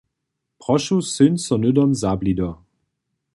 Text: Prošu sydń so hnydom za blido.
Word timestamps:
Prošu 0.63 0.97
sydń 1.11 1.35
so 1.45 1.59
hnydom 1.59 1.91
za 2.01 2.11
blido. 2.23 2.49